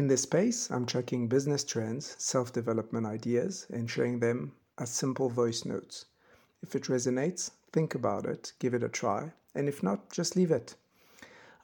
[0.00, 5.28] In this space, I'm tracking business trends, self development ideas, and sharing them as simple
[5.28, 6.06] voice notes.
[6.62, 10.50] If it resonates, think about it, give it a try, and if not, just leave
[10.52, 10.74] it.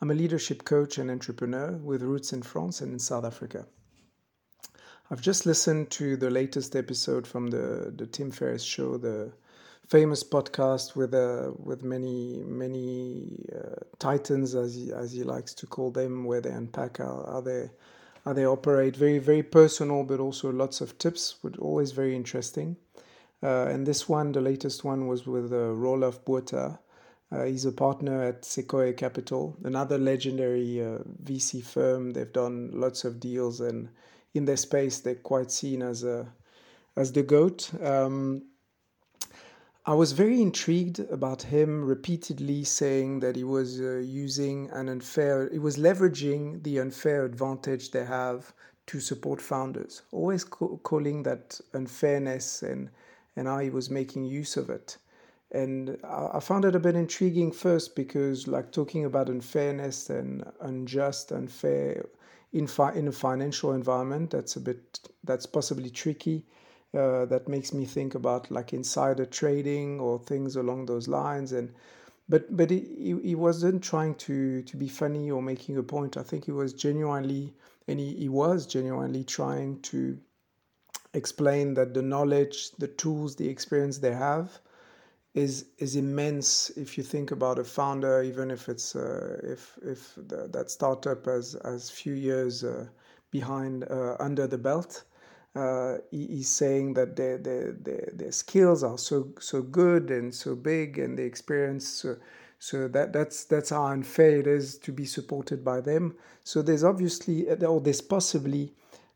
[0.03, 3.65] I'm a leadership coach and entrepreneur with roots in France and in South Africa.
[5.11, 9.33] I've just listened to the latest episode from the, the Tim Ferriss show, the
[9.89, 15.67] famous podcast with uh, with many many uh, titans as he, as he likes to
[15.67, 17.71] call them, where they unpack how, how they
[18.27, 18.97] how they operate.
[18.97, 22.77] Very very personal, but also lots of tips, but always very interesting.
[23.43, 26.81] Uh, and this one, the latest one, was with uh, Roelof Botha.
[27.31, 32.13] Uh, he's a partner at Sequoia Capital, another legendary uh, VC firm.
[32.13, 33.89] They've done lots of deals, and
[34.35, 36.27] in their space, they're quite seen as a
[36.97, 37.71] as the goat.
[37.83, 38.43] Um,
[39.89, 45.49] I was very intrigued about him repeatedly saying that he was uh, using an unfair,
[45.49, 48.53] he was leveraging the unfair advantage they have
[48.89, 52.91] to support founders, always co- calling that unfairness and,
[53.37, 54.99] and how he was making use of it.
[55.53, 60.45] And I, I found it a bit intriguing first because, like, talking about unfairness and
[60.61, 62.07] unjust, unfair
[62.53, 66.45] in, fi- in a financial environment, that's a bit, that's possibly tricky
[66.95, 71.53] uh, that makes me think about like insider trading or things along those lines.
[71.53, 71.73] And
[72.29, 76.17] but but he, he wasn't trying to to be funny or making a point.
[76.17, 77.55] I think he was genuinely
[77.89, 80.19] and he, he was genuinely trying to
[81.15, 84.61] explain that the knowledge the tools the experience they have
[85.35, 90.15] is is immense if you think about a founder even if it's uh, if if
[90.17, 92.87] the, that startup has has few years uh,
[93.31, 95.05] behind uh, under the belt
[95.59, 100.55] uh, he's saying that their, their, their, their skills are so so good and so
[100.55, 102.17] big and the experience so,
[102.59, 106.17] so that that's that's how unfair it is to be supported by them.
[106.45, 108.73] So there's obviously or there's possibly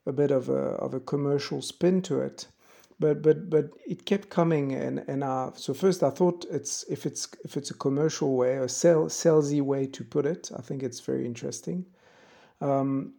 [0.06, 2.46] a bit of a of a commercial spin to it.
[2.98, 7.06] But but but it kept coming and and uh, so first I thought it's if
[7.06, 10.82] it's if it's a commercial way a sell, salesy way to put it I think
[10.82, 11.86] it's very interesting.
[12.60, 13.14] Um,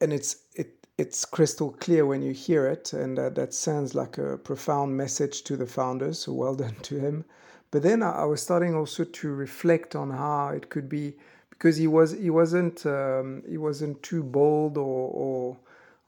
[0.00, 4.38] and it's it it's crystal clear when you hear it, and that sounds like a
[4.38, 6.20] profound message to the founders.
[6.20, 7.24] So well done to him.
[7.70, 11.16] But then I, I was starting also to reflect on how it could be
[11.50, 15.56] because he was he wasn't um, he wasn't too bold or or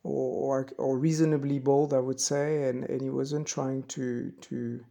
[0.05, 4.85] or, or reasonably bold, I would say, and, and he wasn't trying to to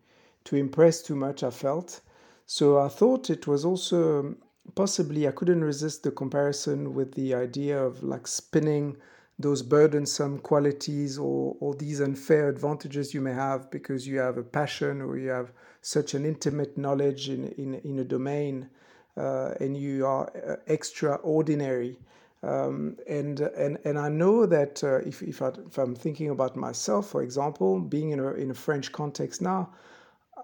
[0.45, 1.43] to impress too much.
[1.43, 2.01] I felt
[2.45, 2.79] so.
[2.79, 4.35] I thought it was also
[4.75, 8.97] possibly I couldn't resist the comparison with the idea of like spinning
[9.37, 14.43] those burdensome qualities or, or these unfair advantages you may have because you have a
[14.43, 15.51] passion or you have
[15.81, 18.69] such an intimate knowledge in, in, in a domain
[19.17, 21.97] uh, and you are uh, extraordinary.
[22.43, 26.55] Um, and, and, and I know that uh, if, if, I, if I'm thinking about
[26.55, 29.69] myself, for example, being in a, in a French context now,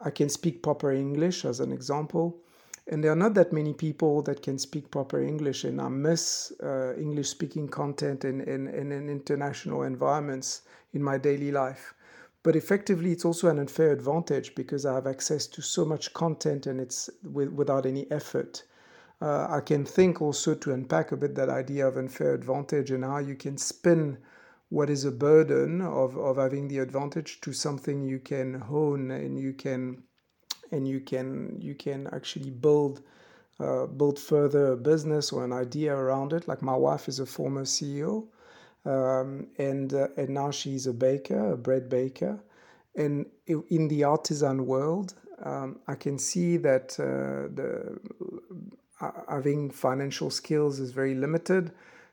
[0.04, 2.38] I can speak proper English as an example
[2.88, 6.52] and there are not that many people that can speak proper English, and I miss
[6.64, 11.94] uh, English speaking content in, in, in, in international environments in my daily life.
[12.44, 16.66] But effectively, it's also an unfair advantage because I have access to so much content
[16.66, 18.64] and it's with, without any effort.
[19.22, 23.04] Uh, I can think also to unpack a bit that idea of unfair advantage and
[23.04, 24.18] how you can spin
[24.70, 29.38] what is a burden of, of having the advantage to something you can hone and
[29.38, 30.02] you can
[30.72, 33.02] and you can you can actually build
[33.60, 36.48] uh, build further a business or an idea around it.
[36.48, 38.28] Like my wife is a former CEO,
[38.86, 42.40] um, and uh, and now she's a baker, a bread baker,
[42.96, 48.00] and in the artisan world, um, I can see that uh, the
[49.30, 51.72] having financial skills is very limited.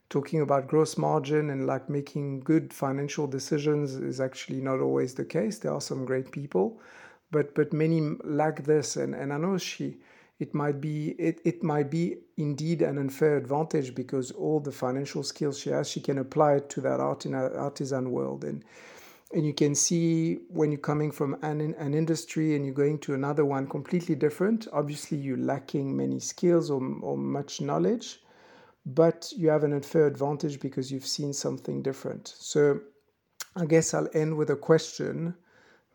[0.09, 5.25] Talking about gross margin and like making good financial decisions is actually not always the
[5.25, 5.59] case.
[5.59, 6.81] There are some great people,
[7.31, 8.97] but but many lack this.
[8.97, 9.99] And and i know she
[10.39, 15.22] it might be it, it might be indeed an unfair advantage because all the financial
[15.22, 18.45] skills she has she can apply it to that art in artisan world.
[18.45, 18.65] And
[19.34, 23.13] and you can see when you're coming from an, an industry and you're going to
[23.13, 28.21] another one completely different obviously you're lacking many skills or, or much knowledge
[28.86, 32.33] but you have an unfair advantage because you've seen something different.
[32.39, 32.80] So
[33.57, 35.34] i guess i'll end with a question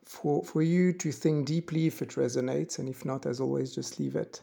[0.06, 4.00] for, for you to think deeply if it resonates, and if not, as always, just
[4.00, 4.42] leave it.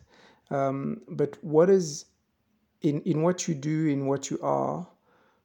[0.50, 2.06] Um, but what is
[2.82, 4.86] in, in what you do, in what you are,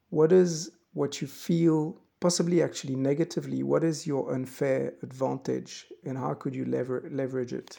[0.09, 6.33] what is what you feel, possibly actually negatively, what is your unfair advantage, and how
[6.33, 7.77] could you lever, leverage it?